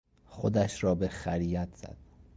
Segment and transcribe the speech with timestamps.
[0.25, 1.97] خودش را به خریت زد.